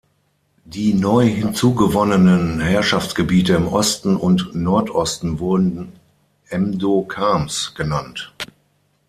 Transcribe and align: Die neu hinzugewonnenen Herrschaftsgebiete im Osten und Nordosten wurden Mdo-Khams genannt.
Die 0.65 0.95
neu 0.95 1.27
hinzugewonnenen 1.27 2.59
Herrschaftsgebiete 2.59 3.53
im 3.53 3.67
Osten 3.67 4.15
und 4.17 4.55
Nordosten 4.55 5.37
wurden 5.37 5.91
Mdo-Khams 6.51 7.75
genannt. 7.75 8.33